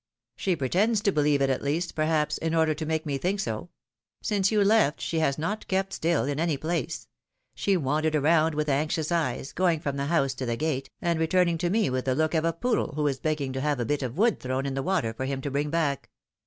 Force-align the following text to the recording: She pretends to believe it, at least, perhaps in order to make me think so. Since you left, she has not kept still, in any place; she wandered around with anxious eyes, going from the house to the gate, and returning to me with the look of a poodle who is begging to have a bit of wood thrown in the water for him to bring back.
She 0.35 0.55
pretends 0.55 1.01
to 1.01 1.11
believe 1.11 1.43
it, 1.43 1.51
at 1.51 1.61
least, 1.61 1.93
perhaps 1.93 2.39
in 2.39 2.55
order 2.55 2.73
to 2.73 2.87
make 2.87 3.05
me 3.05 3.19
think 3.19 3.39
so. 3.39 3.69
Since 4.23 4.51
you 4.51 4.63
left, 4.63 4.99
she 4.99 5.19
has 5.19 5.37
not 5.37 5.67
kept 5.67 5.93
still, 5.93 6.23
in 6.23 6.39
any 6.39 6.57
place; 6.57 7.07
she 7.53 7.77
wandered 7.77 8.15
around 8.15 8.55
with 8.55 8.67
anxious 8.67 9.11
eyes, 9.11 9.53
going 9.53 9.79
from 9.79 9.97
the 9.97 10.07
house 10.07 10.33
to 10.33 10.45
the 10.47 10.55
gate, 10.57 10.89
and 11.03 11.19
returning 11.19 11.59
to 11.59 11.69
me 11.69 11.91
with 11.91 12.05
the 12.05 12.15
look 12.15 12.33
of 12.33 12.45
a 12.45 12.51
poodle 12.51 12.93
who 12.95 13.05
is 13.05 13.19
begging 13.19 13.53
to 13.53 13.61
have 13.61 13.79
a 13.79 13.85
bit 13.85 14.01
of 14.01 14.17
wood 14.17 14.39
thrown 14.39 14.65
in 14.65 14.73
the 14.73 14.81
water 14.81 15.13
for 15.13 15.25
him 15.25 15.39
to 15.41 15.51
bring 15.51 15.69
back. 15.69 16.09